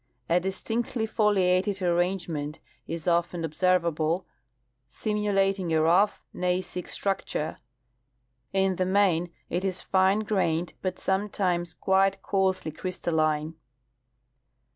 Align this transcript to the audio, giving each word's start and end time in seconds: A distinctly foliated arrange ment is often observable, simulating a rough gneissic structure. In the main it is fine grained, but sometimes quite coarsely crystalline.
A 0.27 0.39
distinctly 0.39 1.05
foliated 1.05 1.79
arrange 1.79 2.27
ment 2.27 2.57
is 2.87 3.07
often 3.07 3.45
observable, 3.45 4.25
simulating 4.89 5.71
a 5.71 5.81
rough 5.83 6.23
gneissic 6.33 6.87
structure. 6.89 7.57
In 8.51 8.77
the 8.77 8.85
main 8.87 9.31
it 9.51 9.63
is 9.63 9.81
fine 9.81 10.21
grained, 10.21 10.73
but 10.81 10.97
sometimes 10.97 11.75
quite 11.75 12.19
coarsely 12.23 12.71
crystalline. 12.71 13.57